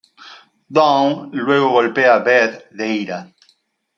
[0.75, 3.27] Dawn luego golpea a Beth de ira.